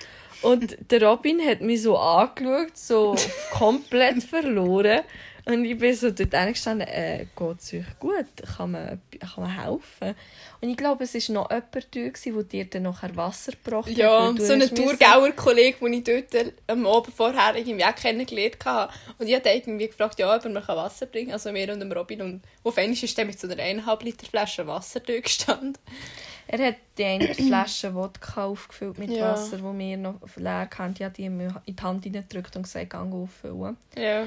Und 0.42 0.78
der 0.92 1.04
Robin 1.04 1.40
hat 1.46 1.62
mich 1.62 1.82
so 1.82 1.98
angeschaut, 1.98 2.78
so 2.78 3.16
komplett 3.52 4.24
verloren. 4.24 5.02
Und 5.46 5.64
ich 5.64 5.78
bin 5.78 5.94
so 5.94 6.10
dort 6.10 6.32
gestanden, 6.32 6.88
äh, 6.88 7.28
geht 7.36 7.60
es 7.60 7.74
euch 7.74 8.00
gut? 8.00 8.26
Kann 8.58 8.72
man, 8.72 9.00
kann 9.20 9.44
man 9.44 9.64
helfen? 9.64 10.16
Und 10.60 10.70
ich 10.70 10.76
glaube, 10.76 11.04
es 11.04 11.14
war 11.14 11.36
noch 11.36 11.52
jemand 11.52 11.76
da, 11.96 12.32
der 12.32 12.44
dir 12.44 12.66
dann 12.66 12.84
nachher 12.84 13.16
Wasser 13.16 13.52
gebracht 13.52 13.88
hat. 13.88 13.96
Ja, 13.96 14.34
so 14.38 14.54
ein 14.54 14.62
Thurgauer 14.62 15.32
Kollege, 15.34 15.78
den 15.80 15.94
ich 15.94 16.04
dort 16.04 16.54
am 16.66 16.88
Abend 16.88 17.14
vorher 17.14 17.56
irgendwie 17.56 17.86
auch 17.86 17.94
kennengelernt 17.94 18.66
habe. 18.66 18.92
Und 19.20 19.28
ich 19.28 19.36
habe 19.36 19.50
irgendwie 19.50 19.88
gefragt, 19.88 20.18
ja, 20.18 20.36
ob 20.36 20.44
er 20.44 20.50
mir 20.50 20.68
Wasser 20.68 21.06
bringen 21.06 21.28
kann. 21.28 21.34
Also 21.34 21.52
mir 21.52 21.72
und 21.72 21.80
dem 21.80 21.92
Robin. 21.92 22.22
Und 22.24 22.42
auf 22.64 22.76
einmal 22.80 22.98
ist 22.98 23.18
er 23.18 23.26
mit 23.26 23.40
so 23.40 23.48
einer 23.48 23.62
1,5 23.62 24.04
Liter 24.04 24.26
Flasche 24.26 24.66
Wasser 24.66 25.00
dort 25.00 25.24
gestanden. 25.24 25.78
Er 26.48 26.68
hat 26.68 26.76
die 26.98 27.04
eine 27.04 27.34
Flasche 27.36 27.94
Wodka 27.94 28.46
aufgefüllt 28.46 28.98
mit 28.98 29.12
ja. 29.12 29.32
Wasser, 29.32 29.58
die 29.58 29.64
wir 29.78 29.98
noch 29.98 30.20
leer 30.36 30.70
hatten. 30.76 30.94
Ich 30.98 31.04
habe 31.04 31.14
die 31.14 31.26
in 31.26 31.54
die 31.68 31.76
Hand 31.82 32.04
hineingedrückt 32.04 32.56
und 32.56 32.64
gesagt, 32.64 32.92
geh 32.92 32.98
auffüllen. 32.98 33.78
Ja. 33.96 34.26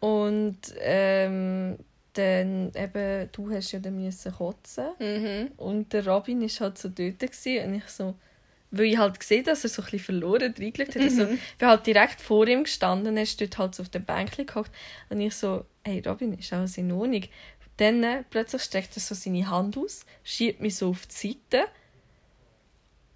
Und 0.00 0.58
ähm, 0.80 1.78
dann 2.12 2.72
eben, 2.74 3.28
du 3.32 3.50
hast 3.50 3.72
ja 3.72 3.78
dann 3.78 4.02
müssen 4.02 4.32
kotzen. 4.32 4.86
Mhm. 4.98 5.50
Und 5.56 5.92
der 5.92 6.06
Robin 6.06 6.40
war 6.42 6.48
halt 6.60 6.78
so 6.78 6.88
dort 6.88 7.18
gewesen, 7.20 7.68
und 7.68 7.74
ich 7.76 7.88
so, 7.88 8.14
weil 8.70 8.86
ich 8.86 8.98
halt 8.98 9.18
gesehen 9.20 9.44
dass 9.44 9.64
er 9.64 9.70
so 9.70 9.82
ein 9.82 9.84
bisschen 9.86 10.00
verloren 10.00 10.54
reingelegt 10.58 10.94
hat. 10.94 11.02
Mhm. 11.02 11.08
Also, 11.08 11.22
ich 11.24 11.58
bin 11.58 11.68
halt 11.68 11.86
direkt 11.86 12.20
vor 12.20 12.46
ihm 12.46 12.64
gestanden, 12.64 13.16
er 13.16 13.22
ist 13.22 13.40
dort 13.40 13.58
halt 13.58 13.74
so 13.74 13.82
auf 13.82 13.88
dem 13.90 14.04
Bänkchen 14.04 14.46
gehockt 14.46 14.72
und 15.08 15.20
ich 15.20 15.34
so, 15.34 15.64
hey 15.84 16.02
Robin, 16.06 16.32
ist 16.38 16.52
alles 16.52 16.78
in 16.78 16.92
Ordnung? 16.92 17.22
Dann 17.78 18.02
äh, 18.02 18.24
plötzlich 18.30 18.62
streckt 18.62 18.96
er 18.96 19.00
so 19.00 19.14
seine 19.14 19.48
Hand 19.50 19.76
aus, 19.76 20.06
schiebt 20.24 20.60
mich 20.60 20.76
so 20.76 20.90
auf 20.90 21.06
die 21.06 21.34
Seite 21.50 21.66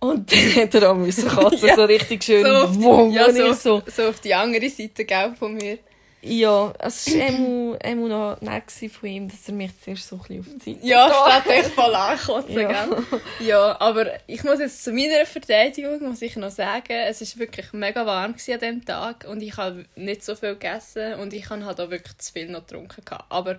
Und 0.00 0.30
dann 0.32 0.38
hat 0.56 0.74
er 0.74 0.90
auch 0.92 0.96
müssen 0.96 1.28
kotzen, 1.28 1.68
Ja. 1.68 1.76
so 1.76 1.84
richtig 1.84 2.24
schön. 2.24 2.44
So 2.44 2.50
auf 2.50 2.76
die, 2.76 3.14
ja, 3.14 3.32
so, 3.32 3.52
so, 3.52 3.82
so 3.86 4.08
auf 4.08 4.20
die 4.20 4.34
andere 4.34 4.68
Seite 4.68 5.04
gell, 5.04 5.34
von 5.38 5.54
mir. 5.54 5.78
Ja, 6.22 6.72
es 6.78 7.06
war 7.06 7.78
einmal 7.84 8.08
noch 8.08 8.40
nett 8.40 8.70
von 8.92 9.08
ihm, 9.08 9.28
dass 9.28 9.48
er 9.48 9.54
mich 9.54 9.70
zuerst 9.82 10.08
so 10.08 10.16
ein 10.16 10.22
bisschen 10.22 10.40
auf 10.40 10.46
die 10.64 10.74
Seite 10.74 10.86
Ja, 10.86 11.08
statt 11.08 11.46
echt 11.46 11.70
voll 11.70 11.94
ankotzen, 11.94 12.60
Ja. 12.60 12.84
gell? 12.86 13.20
Ja, 13.40 13.80
aber 13.80 14.06
ich 14.26 14.44
muss 14.44 14.58
jetzt 14.60 14.84
zu 14.84 14.92
meiner 14.92 15.24
Verteidigung 15.24 16.02
muss 16.06 16.20
ich 16.22 16.36
noch 16.36 16.50
sagen, 16.50 16.92
es 17.08 17.20
war 17.20 17.40
wirklich 17.40 17.72
mega 17.72 18.04
warm 18.04 18.32
an 18.32 18.36
diesem 18.36 18.84
Tag 18.84 19.26
und 19.28 19.42
ich 19.42 19.56
habe 19.56 19.86
nicht 19.96 20.22
so 20.24 20.34
viel 20.34 20.54
gegessen 20.54 21.14
und 21.14 21.32
ich 21.32 21.48
habe 21.48 21.64
halt 21.64 21.80
auch 21.80 21.90
wirklich 21.90 22.18
zu 22.18 22.32
viel 22.32 22.48
noch 22.50 22.66
getrunken. 22.66 23.02
Aber 23.28 23.58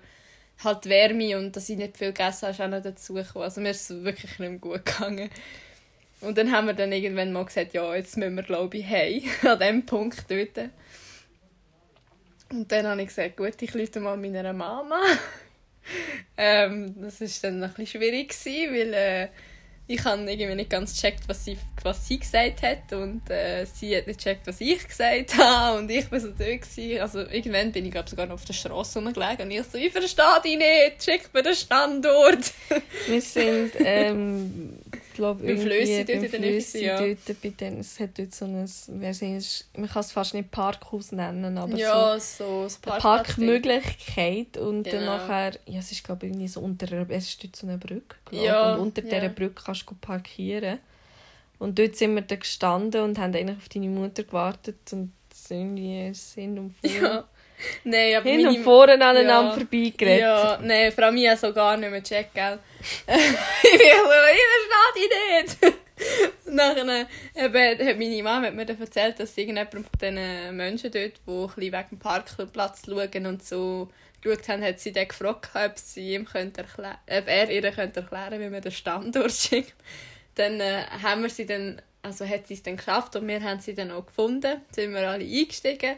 halt 0.64 0.86
Wärme 0.88 1.38
und 1.38 1.56
dass 1.56 1.70
ich 1.70 1.78
nicht 1.78 1.98
viel 1.98 2.14
gegessen 2.14 2.44
habe, 2.44 2.52
ist 2.54 2.62
auch 2.62 2.68
noch 2.68 2.84
dazu 2.84 3.14
gekommen. 3.14 3.44
Also 3.46 3.62
mir 3.62 3.72
ist 3.72 3.90
es 3.90 4.04
wirklich 4.04 4.38
nicht 4.40 4.50
mehr 4.50 4.60
gut 4.60 4.86
gegangen. 4.86 5.30
Und 6.22 6.38
dann 6.38 6.52
haben 6.52 6.68
wir 6.68 6.74
dann 6.76 6.92
irgendwann 6.92 7.34
mal 7.34 7.46
gesagt, 7.46 7.74
ja, 7.74 7.96
jetzt 7.96 8.16
müssen 8.16 8.36
wir, 8.36 8.44
glaube 8.44 8.78
ich, 8.78 8.86
heim, 8.88 9.24
an 9.44 9.58
diesem 9.58 9.86
Punkt 9.88 10.26
dort. 10.30 10.70
Und 12.52 12.72
dann 12.72 12.86
habe 12.86 13.02
ich 13.02 13.08
gesagt, 13.08 13.38
gut, 13.38 13.62
ich 13.62 13.74
rufe 13.74 14.00
mal 14.00 14.18
meiner 14.18 14.54
Mama. 14.54 15.00
ähm, 16.38 16.96
das 17.02 17.22
war 17.22 17.28
dann 17.50 17.64
ein 17.64 17.70
bisschen 17.70 17.88
schwierig, 17.88 18.30
gewesen, 18.30 18.74
weil 18.74 18.94
äh, 18.94 19.28
ich 19.88 20.04
habe 20.06 20.22
irgendwie 20.22 20.56
nicht 20.56 20.70
ganz 20.70 20.94
gecheckt, 20.94 21.24
was 21.28 21.44
sie, 21.44 21.58
was 21.84 22.08
sie 22.08 22.20
gesagt 22.20 22.62
hat 22.62 22.94
und 22.94 23.30
äh, 23.30 23.66
sie 23.66 23.96
hat 23.96 24.08
nicht 24.08 24.20
gecheckt, 24.20 24.48
was 24.48 24.62
ich 24.62 24.88
gesagt 24.88 25.38
habe 25.38 25.80
und 25.80 25.92
ich 25.92 26.10
war 26.12 26.20
so 26.20 26.30
da. 26.30 26.46
Gewesen. 26.46 27.02
Also 27.02 27.20
irgendwann 27.20 27.72
bin 27.72 27.86
ich 27.86 27.92
glaube 27.92 28.10
sogar 28.10 28.26
noch 28.26 28.36
auf 28.36 28.46
der 28.46 28.54
Straße 28.54 29.00
rumgelegen 29.00 29.46
und 29.46 29.52
ich 29.52 29.64
so, 29.64 29.78
ich 29.78 29.92
verstehe 29.92 30.42
dich 30.44 30.58
nicht, 30.58 31.04
schick 31.04 31.34
mir 31.34 31.44
den 31.44 31.56
Standort. 31.56 32.54
Wir 33.08 33.22
sind, 33.22 33.72
ähm, 33.80 34.78
glaube 35.14 35.44
Beim 35.46 35.58
Flössi 35.58 36.06
dort 36.06 36.22
Nähe, 36.22 36.30
Flössi 36.30 36.86
ja. 36.86 36.98
dort 37.00 37.42
bei 37.42 37.54
es 37.80 38.00
hat 38.00 38.18
dort 38.18 38.34
so 38.34 38.46
ein, 38.46 38.70
man 39.78 39.90
kann 39.90 40.00
es 40.00 40.12
fast 40.12 40.34
nicht 40.34 40.52
Parkhaus 40.52 41.12
nennen, 41.12 41.58
aber 41.58 41.76
ja, 41.76 42.20
so, 42.20 42.68
so 42.68 42.78
Parkplatzding. 42.82 43.02
Parkmöglichkeit 43.02 44.58
und 44.58 44.84
dann 44.84 44.94
Genau. 44.94 45.18
nachher, 45.18 45.54
ja, 45.66 45.80
es 45.80 45.92
ist 45.92 46.04
glaube 46.04 46.26
irgendwie 46.28 46.48
so 46.48 46.62
unter, 46.62 47.10
es 47.10 47.28
ist 47.28 47.44
dort 47.44 47.56
so 47.56 47.68
eine 47.68 47.78
Brücke, 47.78 48.16
glaube 48.26 48.46
Ja, 48.46 48.74
und 48.76 48.80
unter 48.82 49.04
ja. 49.04 49.10
dieser 49.16 49.30
Brücke 49.30 49.62
kannst 49.66 49.90
du 49.90 49.96
parkieren. 49.96 50.80
Und 51.60 51.78
dort 51.78 51.96
sind 51.96 52.16
wir 52.16 52.24
dann 52.24 52.40
gestanden 52.40 53.04
und 53.04 53.20
haben 53.20 53.36
eigentlich 53.36 53.58
auf 53.58 53.70
deine 53.70 53.88
Mutter 53.88 54.24
gewartet 54.24 54.78
und 54.92 55.12
irgendwie 55.50 56.14
sind 56.14 56.58
und 56.58 56.72
vor, 56.76 56.90
Ja. 56.90 57.26
Nein, 57.84 58.16
aber 58.16 58.30
hin 58.30 58.48
und 58.48 58.64
vorne 58.64 58.94
aneinander 58.94 59.52
Ja. 59.52 59.54
vorbeigeredet. 59.54 60.20
Ja, 60.20 60.60
nein, 60.62 60.92
vor 60.92 61.04
allem 61.06 61.18
ich 61.18 61.28
habe 61.28 61.38
so 61.40 61.54
gar 61.54 61.78
nicht 61.78 61.90
mehr 61.92 62.02
gecheckt, 62.02 62.34
gell. 62.34 62.60
ich 62.82 63.06
bin 63.06 63.18
so, 63.18 64.12
ich 64.34 64.42
verstehe 64.62 65.10
dich 65.10 65.62
nicht. 65.62 65.82
Nachher 66.46 67.08
eben, 67.36 67.88
hat 67.88 67.98
meine 68.00 68.24
Mama 68.24 68.48
hat 68.48 68.56
mir 68.56 68.66
dann 68.66 68.80
erzählt, 68.80 69.20
dass 69.20 69.38
irgendjemand 69.38 69.72
von 69.72 69.84
diesen 70.02 70.56
Menschen 70.56 70.92
dort, 70.92 71.14
die 71.28 71.62
ein 71.62 71.72
wegen 71.72 71.90
dem 71.92 72.00
Parkplatz 72.00 72.82
schauen 72.86 73.26
und 73.28 73.44
so 73.44 73.90
geschaut 74.22 74.48
haben, 74.50 74.64
hat 74.64 74.80
sie 74.80 74.92
dann 74.92 75.08
gefragt, 75.08 75.50
ob, 75.54 75.78
sie 75.78 76.14
ihm 76.14 76.26
könnte 76.26 76.62
erklären, 76.62 76.98
ob 77.08 77.28
er 77.28 77.50
ihr 77.50 77.72
könnte 77.72 78.02
erklären 78.02 78.40
wie 78.40 78.50
man 78.50 78.62
den 78.62 78.72
Standort 78.72 79.32
schickt. 79.32 79.76
Dann 80.36 80.60
äh, 80.60 80.84
haben 81.04 81.22
wir 81.22 81.30
sie 81.30 81.46
dann, 81.46 81.82
also 82.02 82.26
hat 82.28 82.48
sie 82.48 82.56
es 82.56 82.64
dann 82.64 82.78
geschafft 82.78 83.16
und 83.16 83.28
wir 83.28 83.42
haben 83.44 83.60
sie 83.60 83.76
dann 83.76 83.92
auch 83.92 84.06
gefunden. 84.06 84.62
Sind 84.72 84.94
wir 84.94 85.08
alle 85.08 85.24
eingestiegen 85.24 85.98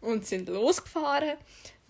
und 0.00 0.26
sind 0.26 0.48
losgefahren. 0.48 1.36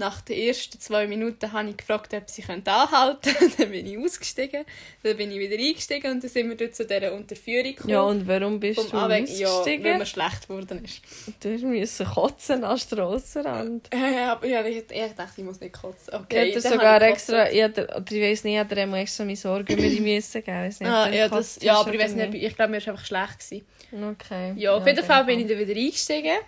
Nach 0.00 0.20
den 0.20 0.38
ersten 0.38 0.78
zwei 0.78 1.08
Minuten 1.08 1.52
habe 1.52 1.70
ich 1.70 1.76
gefragt, 1.76 2.14
ob 2.14 2.30
sie 2.30 2.44
anhalten 2.44 3.34
können. 3.34 3.52
dann 3.58 3.70
bin 3.72 3.84
ich 3.84 3.98
ausgestiegen. 3.98 4.64
Dann 5.02 5.16
bin 5.16 5.32
ich 5.32 5.40
wieder 5.40 5.56
eingestiegen 5.56 6.12
und 6.12 6.22
dann 6.22 6.30
sind 6.30 6.48
wir 6.48 6.56
dort 6.56 6.76
zu 6.76 6.86
dieser 6.86 7.12
Unterführung 7.12 7.64
gekommen. 7.74 7.90
Ja, 7.90 8.02
und 8.02 8.28
warum 8.28 8.60
bist 8.60 8.78
vom 8.80 8.90
du 8.90 8.96
Anweg- 8.96 9.36
Ja, 9.36 9.48
ausgestiegen? 9.48 9.84
weil 9.84 9.98
mir 9.98 10.06
schlecht 10.06 10.46
geworden 10.46 10.84
ist. 10.84 11.00
Du 11.40 11.48
musst 11.66 11.98
kotzen 12.14 12.62
am 12.62 12.78
Strassenrand. 12.78 13.88
Aber 13.92 14.46
ja, 14.46 14.64
ich, 14.64 14.86
dachte, 14.86 15.32
ich 15.36 15.44
muss 15.44 15.58
nicht 15.60 15.72
kotzen. 15.72 16.14
Ich 16.14 16.20
Okay, 16.20 16.52
dann 16.52 16.62
sogar 16.62 17.02
ich 17.02 17.08
extra, 17.08 17.50
ich 17.50 17.60
hätte, 17.60 17.86
oder 17.88 18.12
ich 18.12 18.22
weiß 18.22 18.44
nicht, 18.44 18.52
ich 18.54 18.58
hätte 18.60 18.80
ihm 18.80 18.94
extra 18.94 19.24
meine 19.24 19.36
Sorgen 19.36 19.72
über 19.72 19.82
die 19.82 20.00
müssen 20.00 20.44
geben. 20.44 20.58
Weiss 20.64 20.80
Ah, 20.80 21.08
ja, 21.10 21.28
das, 21.28 21.58
ja, 21.60 21.74
aber 21.74 21.92
ich 21.92 22.00
oder 22.00 22.08
nicht, 22.28 22.34
ich 22.34 22.54
glaube, 22.54 22.70
mir 22.70 22.86
war 22.86 22.92
einfach 22.94 23.04
schlecht. 23.04 23.40
Gewesen. 23.40 23.66
Okay. 24.12 24.52
Ja, 24.56 24.74
auf 24.76 24.86
jeden 24.86 24.96
dann 24.96 25.04
Fall 25.04 25.24
bin 25.24 25.40
ich 25.40 25.48
dann 25.48 25.58
wieder 25.58 25.74
eingestiegen. 25.74 26.38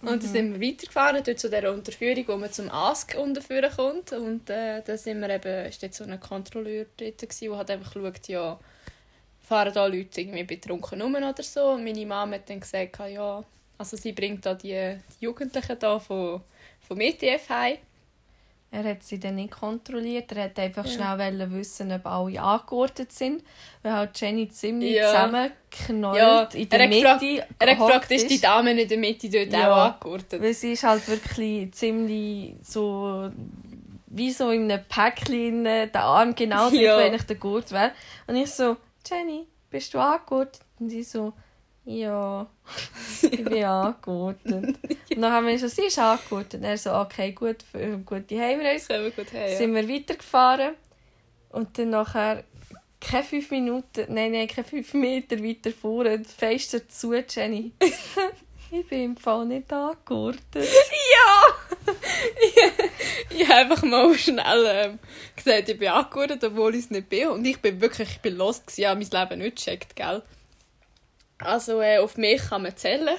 Und 0.00 0.22
dann 0.22 0.30
sind 0.30 0.60
wir 0.60 0.68
weitergefahren, 0.68 1.22
dort 1.24 1.40
zu 1.40 1.50
dieser 1.50 1.72
Unterführung, 1.72 2.28
wo 2.28 2.36
man 2.36 2.52
zum 2.52 2.70
Ask 2.70 3.16
unterführen 3.18 3.70
kommt. 3.74 4.12
Und 4.12 4.48
äh, 4.48 4.80
dann 4.82 4.96
sind 4.96 5.20
wir 5.20 5.30
eben, 5.30 5.66
ist 5.66 5.82
dort 5.82 5.94
so 5.94 6.04
ein 6.04 6.20
Kontrolleur 6.20 6.86
dort, 6.96 7.18
gewesen, 7.18 7.48
der 7.48 7.56
halt 7.56 7.70
einfach 7.70 7.92
schaut, 7.92 8.28
ja, 8.28 8.60
fahren 9.40 9.72
da 9.74 9.86
Leute 9.86 10.20
irgendwie 10.20 10.44
betrunken 10.44 11.02
rum 11.02 11.16
oder 11.16 11.42
so. 11.42 11.70
Und 11.70 11.84
meine 11.84 12.06
Mama 12.06 12.34
hat 12.34 12.48
dann 12.48 12.60
gesagt, 12.60 12.98
ja, 12.98 13.42
also 13.76 13.96
sie 13.96 14.12
bringt 14.12 14.46
da 14.46 14.54
die, 14.54 14.98
die 15.20 15.24
Jugendlichen 15.24 15.78
da 15.78 15.98
von, 15.98 16.42
vom 16.80 17.00
ETF 17.00 17.48
heim. 17.48 17.78
Er 18.70 18.84
hat 18.84 19.02
sie 19.02 19.18
dann 19.18 19.36
nicht 19.36 19.50
kontrolliert. 19.52 20.30
Er 20.32 20.44
hat 20.44 20.58
einfach 20.58 20.84
Ja. 20.84 21.16
schnell 21.16 21.50
wissen, 21.52 21.90
ob 21.90 22.04
alle 22.06 22.40
angeordnet 22.40 23.10
sind. 23.12 23.42
Weil 23.82 23.92
halt 23.94 24.20
Jenny 24.20 24.48
ziemlich 24.50 24.94
Ja. 24.96 25.06
zusammengeknallt 25.06 26.16
Ja, 26.18 26.42
in 26.60 26.68
der 26.68 26.80
er 26.80 26.88
gefragt- 26.88 27.22
Mitte 27.22 27.46
Er 27.58 27.70
hat 27.70 27.78
gefragt, 27.78 28.10
ist 28.10 28.30
die 28.30 28.40
Dame 28.40 28.78
in 28.80 28.86
der 28.88 28.98
Mitte 28.98 29.30
dort 29.30 29.52
Ja. 29.52 29.72
auch 29.72 29.94
angeordnet? 29.94 30.42
Weil 30.42 30.52
sie 30.54 30.72
ist 30.72 30.82
halt 30.84 31.06
wirklich 31.08 31.72
ziemlich 31.72 32.56
so 32.62 33.30
wie 34.10 34.30
so 34.32 34.50
in 34.50 34.70
einem 34.70 34.84
Päckchen 34.88 35.64
äh, 35.66 35.86
der 35.88 36.02
Arm 36.02 36.34
genau 36.34 36.70
dort, 36.70 36.74
Ja. 36.74 36.96
wo 36.96 37.00
eigentlich 37.02 37.22
der 37.26 37.36
Gurt 37.36 37.72
wäre. 37.72 37.92
Und 38.26 38.36
ich 38.36 38.50
so, 38.50 38.76
Jenny, 39.08 39.46
bist 39.70 39.92
du 39.94 39.98
angegurtet? 39.98 40.60
Und 40.78 40.90
sie 40.90 41.02
so, 41.02 41.32
ja, 41.88 42.46
ich 43.22 43.44
bin 43.44 43.64
angegurtet. 43.64 44.76
Und 45.10 45.22
dann 45.22 45.32
haben 45.32 45.46
wir 45.46 45.58
schon, 45.58 45.70
sie 45.70 45.86
ist 45.86 45.98
angegurtet. 45.98 46.60
Und 46.60 46.64
er 46.64 46.76
so, 46.76 46.92
okay, 46.92 47.32
gut, 47.32 47.64
gute 48.04 48.38
Heimreise. 48.38 48.90
Wir 48.90 49.10
gut 49.10 49.32
hey, 49.32 49.56
Sind 49.56 49.74
wir 49.74 49.88
weitergefahren. 49.88 50.74
Und 51.48 51.78
dann 51.78 51.90
nachher, 51.90 52.44
keine 53.00 53.24
fünf 53.24 53.50
Minuten, 53.50 54.04
nein, 54.12 54.32
nein, 54.32 54.48
keine 54.48 54.66
fünf 54.66 54.92
Meter 54.92 55.42
weiter 55.42 55.70
vorne, 55.70 56.22
Fenster 56.24 56.86
zu, 56.86 57.14
Jenny. 57.14 57.72
ich 58.70 58.86
bin 58.86 59.04
im 59.04 59.16
Fall 59.16 59.46
nicht 59.46 59.72
angegurtet. 59.72 60.44
Ja! 60.56 61.94
ich 63.30 63.48
habe 63.48 63.60
einfach 63.60 63.82
mal 63.82 64.14
schnell 64.14 64.66
ähm, 64.66 64.98
gesagt, 65.34 65.70
ich 65.70 65.78
bin 65.78 65.88
angeordnet, 65.88 66.44
obwohl 66.44 66.74
ich 66.74 66.84
es 66.84 66.90
nicht 66.90 67.08
bin. 67.08 67.28
Und 67.28 67.46
ich 67.46 67.58
bin 67.62 67.80
wirklich 67.80 68.10
ich 68.10 68.20
bin 68.20 68.36
los, 68.36 68.60
gewesen, 68.60 68.80
ich 68.82 68.86
habe 68.86 69.00
mein 69.00 69.22
Leben 69.22 69.42
nicht 69.42 69.56
gecheckt, 69.56 69.96
gell? 69.96 70.22
Also 71.38 71.80
äh, 71.80 71.98
auf 71.98 72.16
mich 72.16 72.40
kann 72.48 72.62
man 72.62 72.76
zählen. 72.76 73.08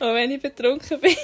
Auch 0.00 0.14
wenn 0.14 0.30
ich 0.30 0.40
betrunken 0.42 1.00
bin. 1.00 1.16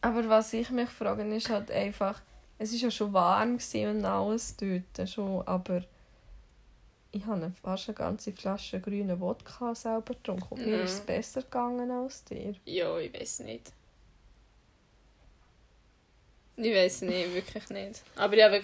Aber 0.00 0.28
was 0.28 0.52
ich 0.52 0.70
mich 0.70 0.88
frage, 0.88 1.22
ist 1.34 1.48
halt 1.50 1.70
einfach, 1.70 2.20
es 2.58 2.72
war 2.72 2.78
ja 2.78 2.90
schon 2.90 3.12
warm 3.12 3.58
und 3.58 4.04
alles 4.04 4.56
dort, 4.56 5.08
schon, 5.08 5.46
aber 5.46 5.82
ich 7.12 7.24
habe 7.26 7.52
fast 7.62 7.88
eine 7.88 7.94
ganze 7.96 8.32
Flasche 8.32 8.80
grünen 8.80 9.20
Wodka 9.20 9.74
selber 9.74 10.14
getrunken. 10.14 10.46
Und 10.54 10.64
mir 10.66 10.78
Mhm. 10.78 10.84
ist 10.84 10.92
es 10.94 11.00
besser 11.00 11.42
gegangen 11.42 11.90
als 11.90 12.24
dir. 12.24 12.54
Ja, 12.64 12.96
ich 12.98 13.12
weiß 13.12 13.40
nicht. 13.40 13.72
Ich 16.56 16.74
weiß 16.74 17.02
nicht, 17.02 17.34
wirklich 17.34 17.68
nicht. 17.70 18.02
Aber 18.16 18.34
ich 18.36 18.42
habe 18.42 18.62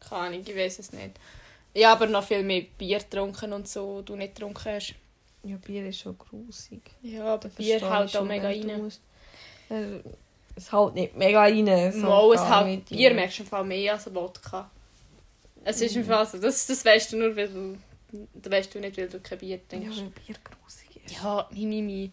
keine 0.00 0.22
Ahnung, 0.22 0.42
ich 0.46 0.56
weiß 0.56 0.78
es 0.80 0.92
nicht. 0.92 1.12
Habe 1.84 2.04
aber 2.04 2.06
noch 2.06 2.24
viel 2.24 2.42
mehr 2.42 2.62
Bier 2.78 2.98
getrunken 2.98 3.52
und 3.52 3.68
so, 3.68 4.02
du 4.02 4.16
nicht 4.16 4.34
getrunken 4.34 4.64
hast. 4.72 4.94
Ja, 5.44 5.56
Bier 5.56 5.86
ist 5.88 6.00
schon 6.00 6.16
grusig. 6.18 6.80
Ja, 7.02 7.34
aber 7.34 7.48
Bier 7.50 7.80
haut 7.88 8.06
ich 8.08 8.16
auch 8.18 8.24
mega 8.24 8.48
rein. 8.48 8.82
musst- 8.82 9.00
Äh, 9.68 10.00
Es 10.56 10.72
haut 10.72 10.94
nicht 10.94 11.14
mega 11.16 11.40
rein. 11.40 11.92
so 11.92 11.98
Mal, 12.06 12.34
es 12.34 12.40
halt, 12.40 12.66
nicht 12.66 12.88
Bier 12.88 13.10
rein. 13.10 13.16
merkst 13.16 13.38
du 13.38 13.42
im 13.42 13.48
Fall 13.48 13.64
mehr 13.64 13.92
als 13.94 14.12
Wodka. 14.14 14.70
Es 15.64 15.80
ist 15.82 15.94
im 15.96 16.02
Mhm. 16.02 16.06
Fall 16.06 16.26
so, 16.26 16.38
das, 16.38 16.66
das 16.66 16.84
weißt 16.84 17.12
du 17.12 17.16
nur, 17.18 17.36
weil 17.36 17.48
du, 17.48 17.76
das 18.34 18.52
weißt 18.52 18.74
du 18.74 18.80
nicht, 18.80 18.96
weil 18.96 19.08
du 19.08 19.20
kein 19.20 19.38
Bier 19.38 19.56
Ja, 19.56 19.62
trinkst. 19.68 19.98
weil 19.98 20.10
Bier 20.26 20.36
grusig 20.44 20.88
ist. 21.04 21.22
Ja, 21.22 21.46
Mimimi. 21.50 22.10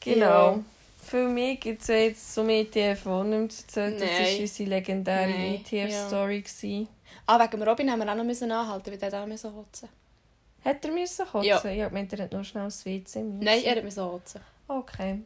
Genau. 0.00 0.24
Ja. 0.56 0.64
Für 1.04 1.28
mich 1.28 1.60
gibt 1.60 1.82
es 1.82 1.88
ja 1.88 1.94
jetzt 1.96 2.34
zum 2.34 2.48
ETF 2.48 3.06
auch 3.06 3.24
nichts 3.24 3.66
zu 3.66 3.80
erzählen. 3.80 4.00
Das 4.00 4.32
war 4.34 4.40
unsere 4.40 4.68
legendäre 4.70 5.30
ETF-Story. 5.30 6.40
gewesen. 6.42 6.88
Ah, 7.26 7.38
wegen 7.38 7.62
Robin 7.62 7.90
haben 7.90 8.00
wir 8.00 8.10
auch 8.10 8.16
noch 8.16 8.24
müssen 8.24 8.50
anhalten, 8.50 8.90
weil 8.90 8.98
der 8.98 9.10
da 9.10 9.26
müssen 9.26 9.54
kotzen. 9.54 9.88
Hat 10.64 10.84
er 10.84 10.90
müssen 10.90 11.26
kotzen? 11.26 11.46
Ja. 11.48 11.86
Ich 11.86 11.92
meinte, 11.92 12.16
er 12.16 12.24
hat 12.24 12.32
nur 12.32 12.44
schnell 12.44 12.64
das 12.64 12.84
WC 12.84 13.22
müssen. 13.22 13.38
Nein, 13.38 13.62
er 13.64 13.76
hat 13.76 13.84
müssen 13.84 14.08
kotzen. 14.08 14.40
Okay. 14.68 15.22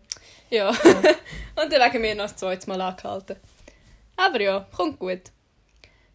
Ja. 0.51 0.69
Und 1.57 1.73
dann 1.73 1.93
wegen 1.93 2.01
mir 2.01 2.15
noch 2.15 2.25
das 2.25 2.37
zweite 2.37 2.69
Mal 2.69 2.81
angehalten. 2.81 3.37
Aber 4.17 4.41
ja, 4.41 4.67
kommt 4.75 4.99
gut. 4.99 5.23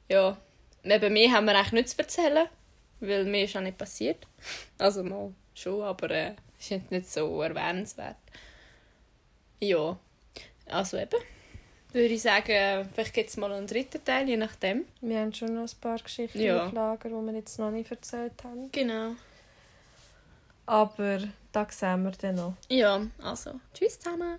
Ja. 0.08 0.38
Neben 0.84 1.14
mir 1.14 1.32
haben 1.32 1.46
wir 1.46 1.56
eigentlich 1.56 1.72
nichts 1.74 1.92
zu 1.92 2.00
erzählen, 2.00 2.48
weil 3.00 3.26
mir 3.26 3.44
ist 3.44 3.56
auch 3.56 3.62
nicht 3.62 3.78
passiert. 3.78 4.26
Also 4.78 5.04
mal 5.04 5.34
schon, 5.54 5.84
aber 5.84 6.10
äh, 6.10 6.36
ist 6.58 6.90
nicht 6.90 7.12
so 7.12 7.42
erwähnenswert. 7.42 8.16
Ja. 9.60 9.98
Also 10.68 10.98
eben 10.98 11.20
würde 11.92 12.14
ich 12.14 12.22
sagen, 12.22 12.88
vielleicht 12.94 13.14
gibt 13.14 13.30
es 13.30 13.38
mal 13.38 13.52
einen 13.52 13.68
dritten 13.68 14.04
Teil, 14.04 14.28
je 14.28 14.38
nachdem. 14.38 14.86
Wir 15.02 15.20
haben 15.20 15.34
schon 15.34 15.56
noch 15.56 15.64
ein 15.64 15.80
paar 15.82 15.98
Geschichten 15.98 16.40
ja. 16.40 16.66
auf 16.66 16.74
Lager, 16.74 17.10
die 17.10 17.16
wir 17.16 17.34
jetzt 17.34 17.58
noch 17.60 17.72
nicht 17.72 17.90
erzählt 17.90 18.44
haben. 18.44 18.72
Genau. 18.72 19.16
Aber 20.66 21.20
da 21.52 21.68
sehen 21.70 22.04
wir 22.04 22.12
dann 22.12 22.36
noch. 22.36 22.54
Ja, 22.70 23.02
also 23.24 23.60
tschüss 23.74 24.00
zusammen. 24.00 24.38